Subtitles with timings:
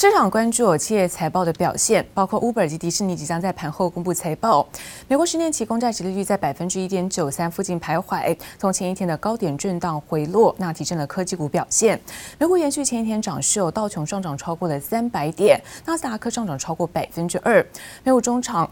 [0.00, 4.64] 市场关注企业财报的表现，包括 Uber 及迪士尼即将在盘后公布财报。
[5.08, 12.00] 美国十年期公债殖利率在百分之一点九三附近徘徊，从前一天的高点震荡回落，那提振了科技股表现。
[12.38, 17.66] 美股延续前一天涨势，道琼上涨超过了三百点，纳斯达克上涨超过百分之二。
[18.04, 18.70] 美股中场。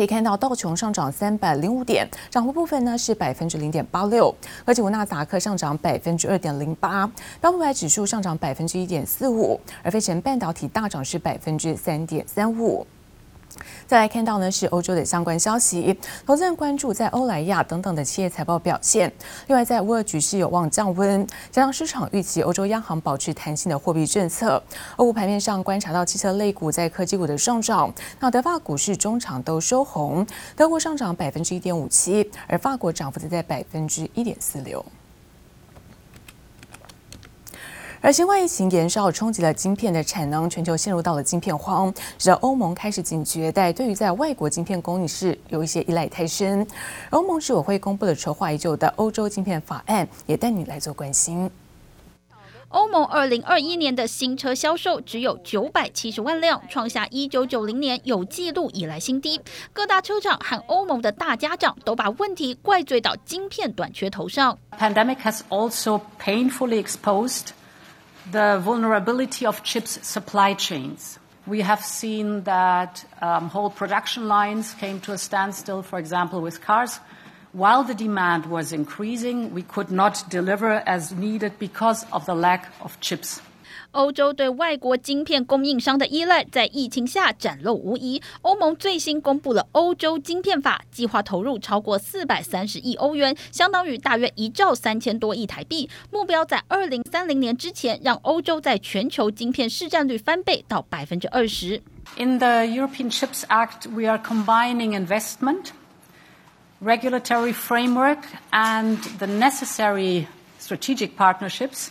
[0.00, 4.34] 可以看到道琼上涨三百零五点，涨幅部分呢是百分之零点八六。
[4.64, 7.06] 科技股纳斯达克上涨百分之二点零八，
[7.38, 12.86] 标普百指数上涨百分之一点四五，而费城半导体大涨是百分之三点三五。
[13.86, 19.12] 再来看到呢是欧洲的相关消息，投资人关注在欧莱雅等等的企业财报表现。
[19.48, 24.62] 另外，在乌俄局势有望降温，加上市场预期欧洲央行保持弹性的货币政策。
[24.96, 34.84] 欧股盘面上观察到汽车类股在科技股的上涨，那德法股市中场都收红，德国上涨百分之一点五七，而法国涨幅则在百分之一点四六。
[38.02, 46.66] 而新冠疫情延烧冲击了晶片的产能，全球陷入到了晶片荒，使得欧盟开始警觉，但对于在外国晶片供应是有一些依赖太深。
[47.10, 51.50] 欧盟执委会公布了筹划已久的欧洲晶片法案，也带你来做关心。
[52.70, 59.38] 欧盟二零二一年的新车销售只有九百七十万辆，创下一九九零年有记录以来新低。
[59.74, 64.56] 各大车厂和欧盟的大家长都把问题怪罪到晶片短缺头上。
[64.78, 67.48] Pandemic has also painfully exposed
[68.30, 71.18] the vulnerability of chips supply chains.
[71.46, 76.60] We have seen that um, whole production lines came to a standstill, for example, with
[76.60, 77.00] cars.
[77.52, 82.72] While the demand was increasing, we could not deliver as needed because of the lack
[82.80, 83.40] of chips.
[83.92, 88.22] 欧洲对外国晶片供应商的依赖在疫情下展露无遗。
[88.42, 95.88] 欧盟最新公布了欧洲晶片法，计划投入超过四百三十亿欧元，相当于大约一兆三千多亿台币。
[96.10, 101.82] 目标在二零三零年之前，让欧洲在全球晶片市占率翻倍到百分之二十。
[102.16, 105.72] In the European Chips Act, we are combining investment,
[106.82, 108.18] regulatory framework,
[108.50, 110.26] and the necessary
[110.60, 111.88] strategic partnerships.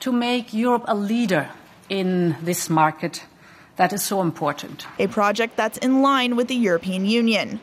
[0.00, 1.50] To make Europe a leader
[1.88, 3.24] in this market
[3.76, 4.86] that is so important.
[4.98, 7.60] A project that's in line with the European Union.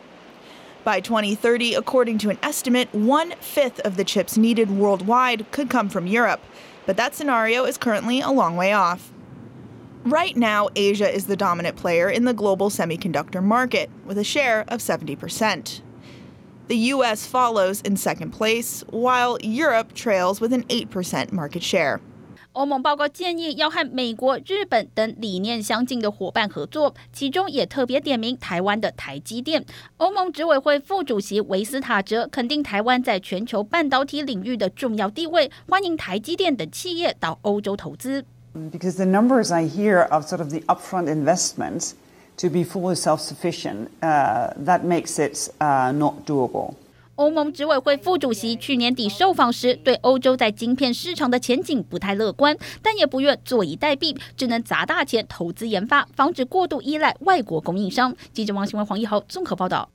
[0.84, 5.90] By 2030, according to an estimate, one fifth of the chips needed worldwide could come
[5.90, 6.42] from Europe,
[6.86, 9.12] but that scenario is currently a long way off.
[10.04, 14.66] Right now, Asia is the dominant player in the global semiconductor market, with a share
[14.68, 15.82] of 70%.
[16.68, 22.02] The US follows in second place, while Europe trails with an 8% market share.
[22.54, 29.66] 欧盟报告建议要和美国、日本等理念相近的伙伴合作，其中也特别点名台湾的台积电。
[29.98, 38.24] 欧盟执委会副主席维斯塔泽肯定台湾在全球半导体领域的重要地位，欢迎台积电等企业到欧洲投资。
[38.54, 41.94] Because the numbers I hear of sort of the upfront investments
[42.38, 46.76] to be fully self-sufficient, uh, that makes it uh, not doable.
[47.16, 58.16] 欧盟执委会副主席去年底受访时，对欧洲在晶片市场的前景不太乐观，但也不愿坐以待毙，只能砸大钱投资研发，防止过度依赖外国供应商。
[58.34, 59.93] 记者王新文、黄一豪综合报道。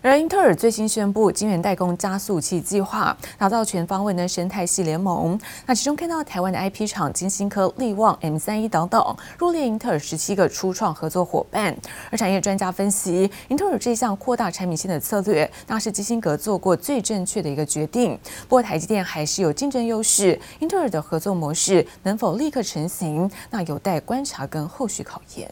[0.00, 5.36] 而英特尔最新宣布晶圆代工加速器计划，打造全方位的生态系联盟。
[5.66, 11.76] 那其中看到台湾的 IP 厂晶心科、力旺、M 三一等等入列英特尔十七个初创合作伙伴。
[12.12, 18.16] 而产业专家分析，英特尔这项扩大产品线的策略，那是基辛格做过最正确的一个决定。
[18.42, 25.50] 不过台积电还是有竞争优势，英特尔的合作模式能否立刻成型，那有待观察跟后续考验。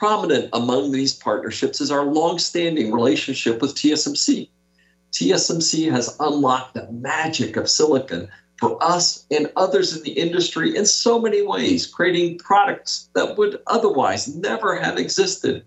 [0.00, 4.48] Prominent among these partnerships is our long-standing relationship with TSMC.
[5.12, 8.26] TSMC has unlocked the magic of silicon
[8.58, 13.60] for us and others in the industry in so many ways, creating products that would
[13.66, 15.66] otherwise never have existed.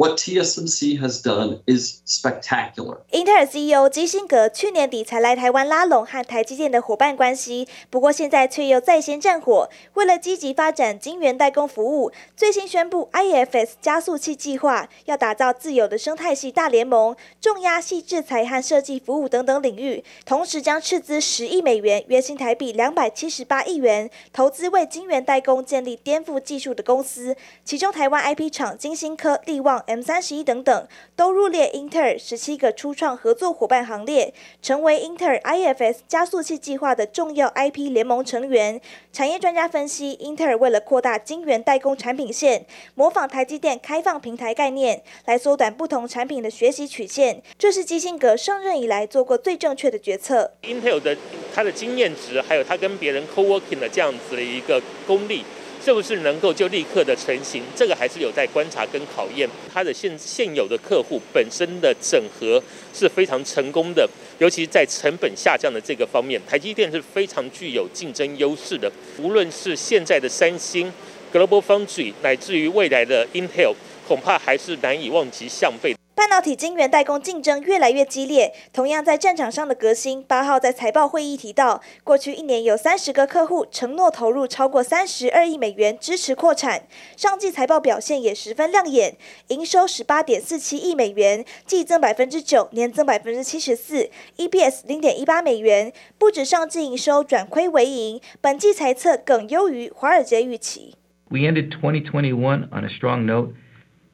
[0.00, 3.00] What TSMC has done is spectacular.
[3.10, 9.68] 英特尔 CEO 基辛格去年底才来台湾拉拢和台积电的伙伴关系，不过现在却又再掀战火。
[9.92, 27.36] 为了积极发展晶圆代工服务，最新宣布 IFS 加速器计划，要打造自有的生态系大联盟，重压细制材和设计服务等等领域，同时将斥资十亿美元（约新台币两百七十八亿元）投资为晶圆代工建立颠覆技术的公司，
[27.66, 29.84] 其中台湾 IP 厂晶心科、力旺。
[29.90, 34.32] M 三十一等等都入列英特尔十七个初创合作伙伴行列，
[34.62, 38.80] 成为英特尔 IFS 加速器计划的重要 IP 联盟成员。
[39.12, 42.64] 产业专家分析，英特尔为了扩大晶圆代工产品线，
[42.94, 50.52] 模仿台积电开放平台概念，来缩短不同产品的学习曲线，这是基辛格上任以来做过最正确的决策。
[50.62, 51.16] 英特尔的
[51.52, 55.44] 他的经验值，还有他跟别人 co-working 的这样子的一个功力。
[55.82, 57.62] 是不是能够就立刻的成型？
[57.74, 59.48] 这个还是有待观察跟考验。
[59.72, 62.62] 它的现现有的客户本身的整合
[62.92, 68.92] 是非常成功的，尤其在成本下降的这个方面，台积电是非常具有竞争优势的。
[69.18, 70.92] 无论是现在的三星、
[71.32, 73.74] Global Foundry，乃至于未来的 Intel，
[74.06, 75.94] 恐怕还是难以望其项背。
[76.14, 78.52] 半导体晶圆代工竞争越来越激烈。
[78.74, 86.82] 同样在战场上的革新，八号在财报会议提到，过去一年有三十个客户承诺投入超过三十二亿美元支持扩产。
[87.16, 89.16] 上季财报表现也十分亮眼，
[89.48, 95.90] 营收十八点四七亿美元，季增百分之九，年增百分之七十四，EPS 零点一八美元。
[96.18, 100.96] 不止上季营收转亏为盈，本季财测更优于华尔街预期。
[101.30, 103.54] We ended 2021 on a strong note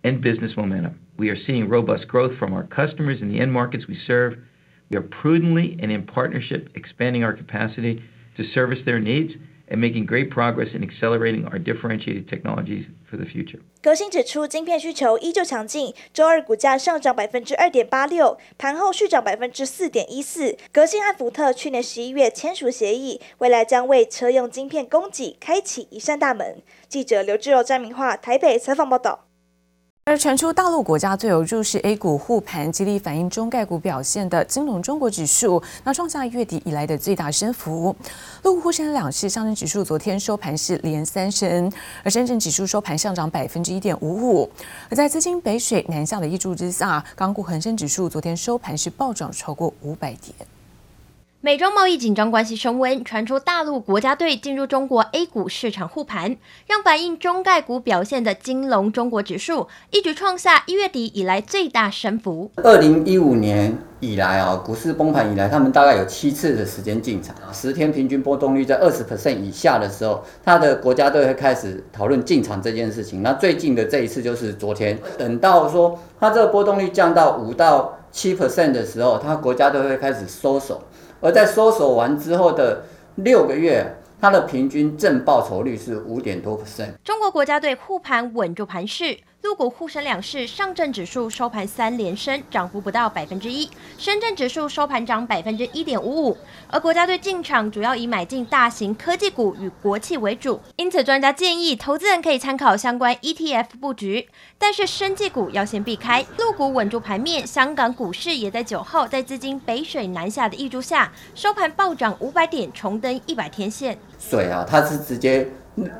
[0.03, 0.93] and business momentum.
[1.18, 4.38] We are seeing robust growth from our customers in the end markets we serve.
[4.90, 8.02] We are prudently and in partnership expanding our capacity
[8.38, 9.36] to service their needs
[9.69, 13.60] and making great progress in accelerating our differentiated technologies for the future.
[13.81, 20.58] 革新指出，晶片需求依旧强劲，周二股价上涨百分之二点八六，盘后续涨百分之四点一四。
[20.74, 26.62] 革新和福特去年十一月签署协议，未来将为车用晶片供给开启一扇大门。
[26.90, 29.25] 记者刘志柔、詹明化台北采访报道。
[30.08, 37.93] 而传出大陆国家最有入市 A 股护盘，激励反映中概股表现的金融中国指数，那创下月底以来的最大升幅。
[38.44, 41.73] 陆沪沪深两市上证指数昨天收盘是连三升，
[42.05, 44.49] 而深圳指数收盘上涨百分之一点五五。
[44.88, 50.32] 而在资金北水南下的挹注之下，港股恒生指数昨天收盘是暴涨超过五百点。
[51.43, 62.50] 美中贸易紧张关系升温，传出大陆国家队进入中国 A 股市场护盘，让反映中概股表现的金龙中国指数一举创下一月底以来最大升幅。
[62.56, 73.23] 二零一五年以来啊，股市崩盘以来，他们大概有七次的时间进场，十天平均波动率在二十 percent 以下的时候，他的国家队会开始讨论进场这件事情。
[73.23, 80.83] 那最近的这一次就是昨天，等到说他这个波动率降到五到七 percent 的时候，他国家队会开始收手。
[81.21, 82.85] 而在搜索完之后的
[83.17, 86.91] 六个月，它的平均正报酬率是五点多 percent。
[87.05, 89.19] 中国国家队护盘稳住盘势。
[89.47, 96.37] 陆股沪深两市上证指数收盘三连升，涨幅不到百分之一；深圳指数收盘涨百分之一点五五。
[96.69, 104.29] 而国家队进场主要以买进大型科技股与国企为主，因此专家建议投资人可以参考相关 ETF 布局，
[104.59, 106.27] 但是生技股要先避开。
[106.39, 113.97] 陆股稳住盘面，香港股市也在九号在资金北水南下的挹注下，收盘暴涨五百点，重登一百天线。
[114.19, 115.49] 水啊，它是直接。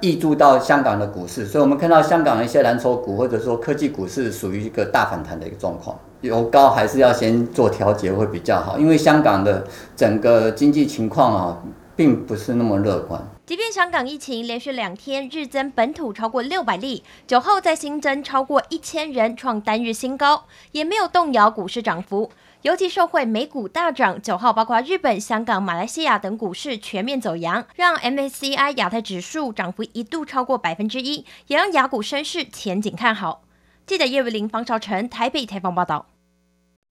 [0.01, 11.59] 溢注到香港的股市，所以我们看到香港的一些蓝筹股或者说科技股是属于一个大反弹的一个状况，有高还是要先做调节会比较好，因为香港的整个经济情况啊，
[11.95, 13.21] 并不是那么乐观。
[13.45, 22.31] 即便香港疫情连续两天日增本土超过六百例，酒后再新增超过一千人创单日新高，也没有动摇股市涨幅。
[22.67, 33.45] 尤其受惠美股大涨，九号包括日本、香港、马来西亚等股市全面走阳，让 MSCI 亚太指数涨幅一度超过百分之一，也让亚股升势前景看好。
[33.87, 36.07] 记者叶伟玲、方朝成台北采访报道。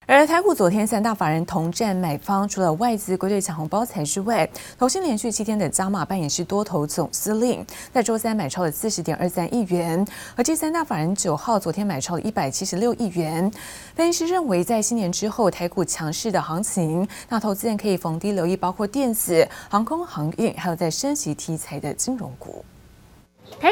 [0.07, 4.48] 而台股昨天三大法人同站买方，除了外资归队抢红包财之外，
[4.78, 10.06] 投信连续七天的加码扮演是多头总司令，在周三买超了四十点二三亿元，
[10.36, 13.52] 而这三大法人九号昨天买超了一百七十六亿元。
[13.95, 22.64] 分析师认为，在新年之后台股强势的行情，那投资人可以逢低留意包括电子、航空航运，还有在升息题材的金融股。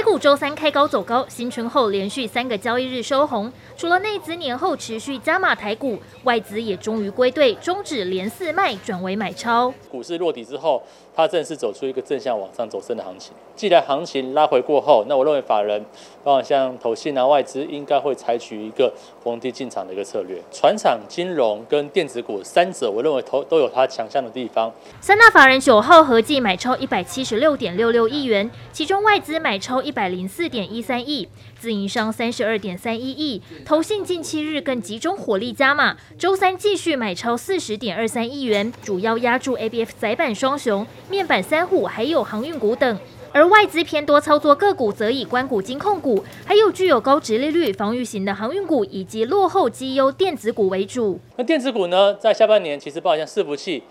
[0.03, 3.51] 股周三开高走高，新春后连续三个交易日收红。
[3.77, 9.73] 除了内资年后持续加码台股，外资也终于归队，终止连四卖，转为买超。
[9.89, 10.83] 股市落底之后，
[11.15, 13.33] 它正式走出一个正向往上走升的行情。
[13.55, 15.83] 既然行情拉回过后，那我认为法人，
[16.23, 18.91] 包括像投信啊、外资，应该会采取一个
[19.23, 20.41] 逢低进场的一个策略。
[20.51, 24.71] 船厂、金融跟电子股三者，我认为投都有它强项的地方。
[24.99, 31.27] 三大法人九号合计买超一百七十六点六六亿元，其中外资买超一百零四点一三亿，
[31.63, 40.85] 自营商三十二点三一亿，投信近七日更集中火力加码，周三继续买超四十点二三亿元，主要压注 ABF 载板双雄。
[41.09, 42.99] 面板三虎，还有航运股等，
[43.31, 51.17] 而外资偏多操作个股，则以关股、金控股，还有具有高殖利率、防御型的航运股，以及落后绩优电子股为主。
[51.37, 53.81] 那电子股呢，在下半年其实包括像伺服器，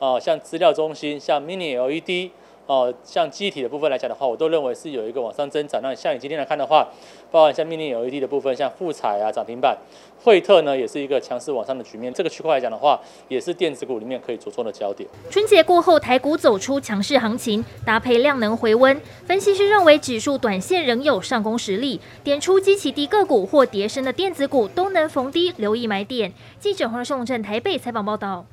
[0.00, 2.32] 啊，像资料中心，像 Mini LED，
[2.66, 5.80] 哦，像机体的部分来讲的话，我都认为是有一个往上增长。
[5.82, 6.86] 那像你今天来看的话，
[7.30, 9.76] 包含像命令 LED 的部分，像富彩啊涨停板，
[10.22, 12.14] 惠特呢也是一个强势往上的局面。
[12.14, 15.08] 这个区块来讲的话，也是电子股里面可以着重的焦点。
[15.28, 26.32] 春节过后，台股走出强势行情，搭配量能回温，分析师认为指数短线仍有上攻实力，点出基期低个股或跌升的电子股都能逢低留意买点。
[26.60, 28.46] 记者黄胜镇台北采访报道。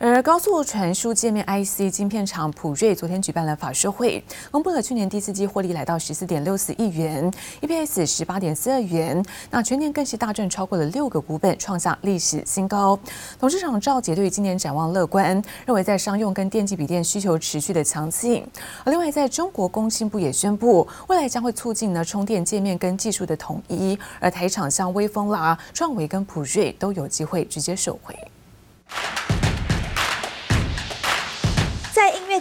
[0.00, 7.28] 而高速传输界面 IC 晶片厂普瑞昨天举办了法说会，公布了去年第四季获利来到十四点六四亿元
[7.60, 12.96] ，EPS 十八点四二元，那全年更是大赚超过了六个股本，创下历史新高。
[13.40, 18.46] 董事长赵捷对于今年展望乐观，认为在商用跟电竞笔电需求持续的强劲。
[18.84, 28.16] 而另外在中国工信部也宣布，未来将会促进呢充电界面跟技术的统一，而台厂像威锋啦、创维跟普瑞都有机会直接受惠。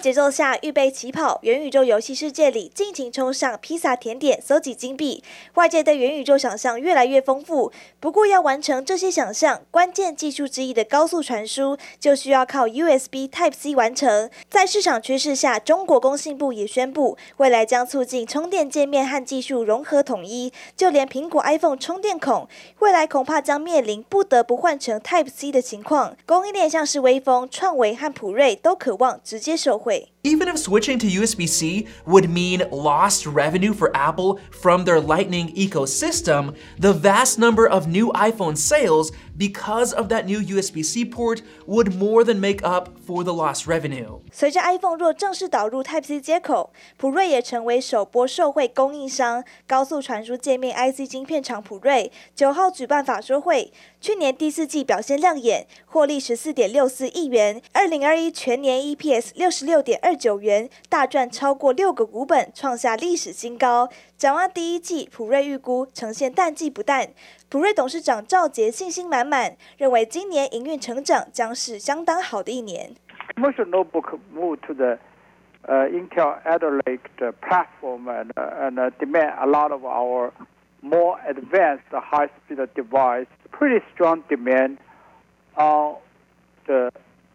[0.07, 5.21] 节奏下，预备起跑，元宇宙游戏世界里尽情冲上披萨甜点，搜集金币。
[5.55, 14.29] 外界对元宇宙想象越来越丰富，不过要完成这些想象，关键技术之一的高速传输就需要靠 USB Type C 完成。
[14.49, 20.53] 在市场趋势下，中国工信部也宣布，未来将促进充电界面和技术融合统一。
[20.77, 22.47] 就连苹果 iPhone 充电孔，
[22.79, 26.15] 未来恐怕将面临不得不换成 Type C 的情况。
[26.25, 29.97] 供应链像是威锋、创维和普瑞都渴望直接受惠。
[29.98, 30.16] way.
[30.26, 36.54] Even if switching to USB-C would mean lost revenue for Apple from their Lightning ecosystem,
[36.78, 42.23] the vast number of new iPhone sales because of that new USB-C port would more
[42.23, 44.21] than make up for the lost revenue.
[44.30, 49.42] 随着 iPhone 若正式导入 Type-C 接口，谱瑞也成为首波受惠供应商。
[49.66, 63.88] 高速传输界面 IC 晶片厂谱瑞九号举办法说会，去年第四季表现亮眼，获利十四点六四亿元，二零二一全年 EPS 六十六点二 九元，大赚超过六个股本，创下历史新高。
[64.17, 67.07] 展望第一季，普瑞预估呈现淡季不淡。
[67.50, 72.91] 普瑞董事长赵捷信心满满，认为今年营运成长将是相当好的一年。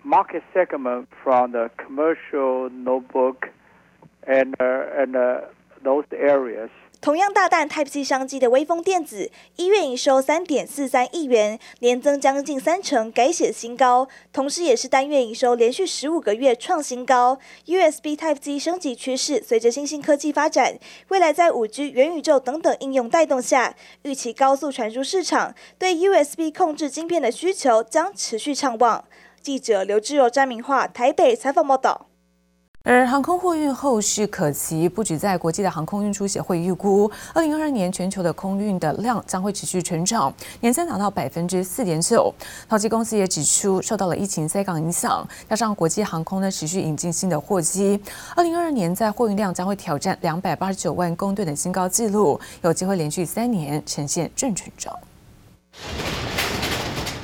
[0.05, 3.49] Market segment from the commercial notebook
[4.27, 5.17] and and
[5.83, 6.69] those areas.
[7.01, 14.07] 同样大啖 Type-C 商机的威锋电子，一月营收三点四三亿元，年增将近三成，改写新高。
[14.33, 17.41] 同时，也是单月营收连续十五个月创新高。
[17.67, 20.79] USB Type-C 升级趋势随着新兴科技发展，
[21.09, 29.05] 未来在五 G、元宇宙等等应用带动下，预期高速传输市场对 USB 控制晶片的需求将持续畅旺。
[29.43, 32.07] 记者刘志柔、詹明化台北采访报道。
[32.85, 42.35] 而航空货运后市可期，不止在国际的航空运输协会预估，二零二二年全球的空运的量将会持续成长，年增达到百分之四点九。
[42.69, 48.01] 淘机公司也指出，受到了疫情塞港影响，加上国际航空呢持续引进新的货机，
[48.35, 54.93] 二零二二年在货运量将会挑战两百八十九万公吨的新高纪录，有机会连续三年呈现正成长。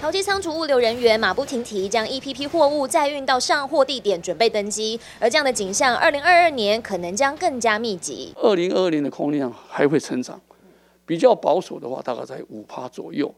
[0.08, 4.98] 淘机仓储物流人员马不停蹄将一批批货物载运到上货地点，准备登机。
[5.20, 8.32] 而这样的景象，二零二二年可能将更加密集。
[8.36, 10.40] 二零二二年的空量还会成长，
[11.04, 13.34] 比较保守的话，大概在五趴左右。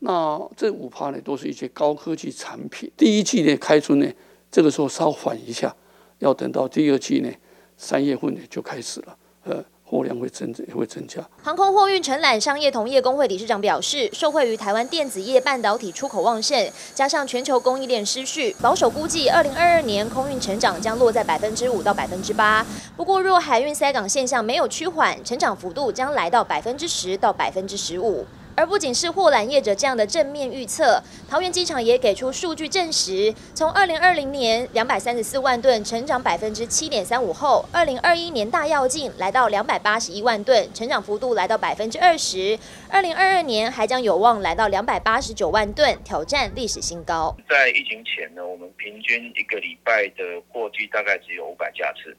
[0.00, 2.90] 那这五趴呢，都是一些高科技产品。
[2.96, 4.12] 第一季呢开春呢，
[4.50, 5.72] 这个时候稍缓一下，
[6.18, 7.30] 要等到第二季呢，
[7.76, 9.16] 三月份呢就开始了。
[9.44, 9.64] 呃。
[9.90, 11.20] 货量会增会增加。
[11.42, 22.64] 航空货运承揽商业同业工会理事长表示，受惠于台湾电子业半导体出口旺盛，加上全球供应链失序，保守估计，二零二二年空运成长将落在百分之五到百分之八。
[22.96, 28.24] 不过，若海运塞港现象没有趋缓，成长幅度将来到百分之十到百分之十五。
[28.60, 42.58] 而不仅是货揽业者这样的正面预测，桃园机场也给出数据证实，从二零二零年两百三十四万吨成长百分之七点三五后，二零二一年大跃进来到两百八十一万吨，成长幅度来到百分之二十，
[42.90, 47.34] 二零二二年还将有望来到两百八十九万吨，挑战历史新高。
[47.48, 52.14] 在疫情前呢，我们平均一个礼拜的货机大概只有五百架次，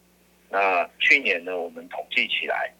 [0.50, 2.74] 那去年呢，我们统计起来。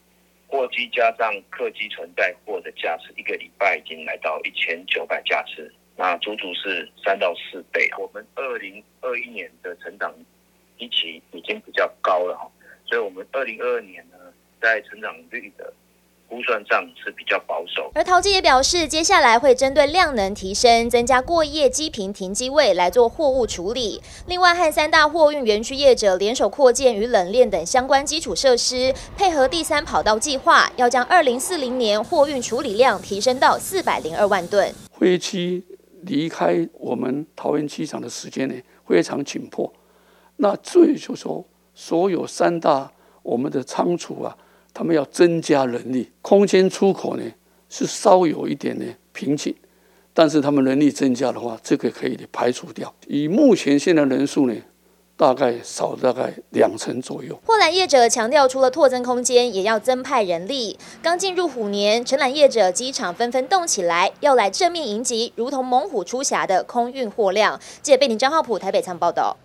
[0.52, 7.90] 货机加上客机存带货的架次，一个礼拜已经来到一千九百架次，那足足是三到四倍。
[7.98, 10.14] 我们二零二一年的成长
[10.78, 12.52] 预期已经比较高了哈，
[12.86, 14.18] 所以我们二零二二年呢，
[14.60, 15.74] 在成长率的
[16.32, 17.92] 估算上是比较保守。
[17.94, 24.02] 而陶机也表示，接下来会针对量能提升、增加过夜机坪停机位来做货物处理。
[24.28, 34.74] 另外，和三大货运园区业者联手扩建与冷链等相关基础设施，配合第三跑道计划，要将二零四零年货运处理量提升到四百零二万吨。
[34.98, 35.66] 飞机
[36.04, 38.56] 离开我们桃园机场的时间呢，
[38.88, 39.74] 非常紧迫。
[40.38, 41.46] 那所以就说，
[41.76, 44.38] 所有三大我们的仓储啊。
[44.74, 47.24] 他们要增加人力，空间出口呢
[47.70, 49.54] 是稍有一点的瓶颈，
[50.14, 52.94] 但是他们人力增加的话，这个可以排除掉。
[53.08, 54.56] 以目前现在人数呢，
[55.18, 57.40] 大概少大概两成左右。
[57.46, 60.80] 货缆业者强调，除了拓增空间，也要增派人力。
[61.04, 67.60] 刚进入虎年，承揽业者机场纷纷动起来，要来正面迎击，如同猛虎出柙的空运货量。
[67.82, 69.38] 记者贝宁张浩普台北仓报道。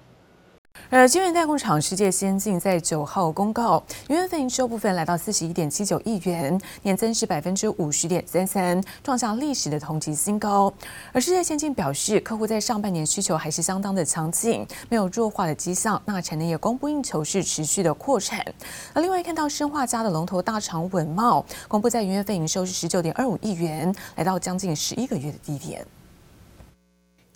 [0.88, 10.72] 而晶圆代工厂世界先进在九号公告，元月份营收部分来到四十一点七九亿元，年增是百分之五十点三三，创下历史的同期新高。
[11.12, 16.00] 而世界先进表示，客户在上半年需求还是相当的强劲，没有弱化的迹象。
[16.04, 18.44] 那产能也供不应求，是持续的扩产。
[18.92, 25.84] 而另外看到生化家的龙头大厂稳茂，公布在元月份营收是十九点二五亿元，来到将近十一个月的低点。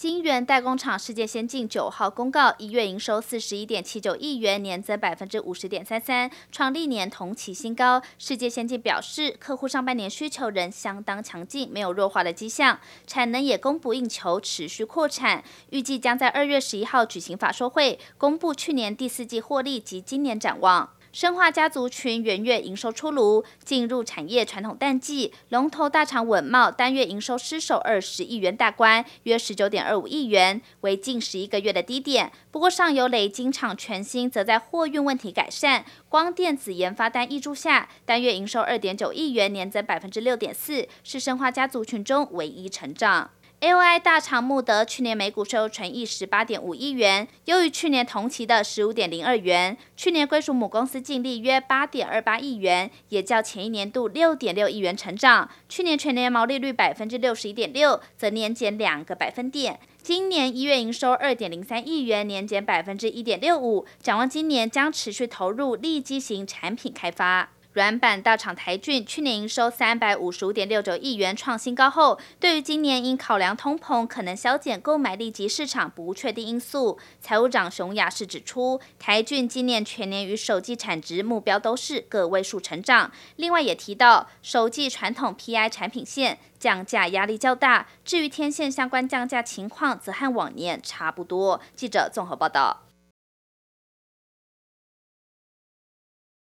[0.00, 8.00] 晶圆代工厂世界先进九号公告，一月营收四十一点七九亿元，年增百分之五十点三三，创历年同期新高。
[8.18, 15.44] 世界先进表示，客户上半年需求仍相当强劲，没有弱化的迹象，产能也供不应求，持续扩产。
[15.68, 20.88] 预计将在二月十一号举行法说会，公布去年第四季获利及今年展望。
[21.12, 32.30] 生化家族群元月营收出炉，进入产业传统淡季，龙头大厂稳懋单月营收失守二十亿元大关，约十九点二五亿元，为近十一个月的低点。
[32.52, 43.30] 不过上游磊晶厂全新则在货运问题改善、光电子研发单挹注下，单月营收二点九亿元，年增百分之六点四，是生化家族群中唯一成长。
[43.60, 49.76] AOI 大厂穆德去年每股收纯益十八点五亿元，优于去年同期的十五点零二元。
[49.94, 55.46] 去年归属母公司净利约八点二八亿元，也较前一年度六点六亿元成长。
[55.68, 59.78] 去年全年毛利率百分之六十一点六，则年减两个百分点。
[60.02, 63.84] 今年一月营收二点零三亿元，年减百分之一点六五。
[64.00, 67.50] 展望今年将持续投入利基型产品开发。
[67.72, 83.12] 软板大厂台郡去年营收三百五十五点六九亿元创新高后，对于今年因考量通膨可能削减购买力及市场不确定因素，财务长熊雅士指出，台郡今年全年与首季产值目标都是个位数成长。
[83.36, 91.60] 另外也提到，首季传统 PI 产品线降价压力较大，至于天线相关降价情况则和往年差不多。
[91.76, 92.89] 记者综合报道。